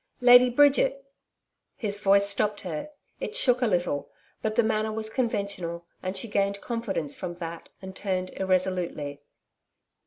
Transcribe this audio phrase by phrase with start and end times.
[0.19, 1.05] 'Lady Bridget!'
[1.75, 2.89] His voice stopped her.
[3.19, 4.09] It shook a little,
[4.41, 9.21] but the manner was conventional, and she gained confidence from that and turned irresolutely.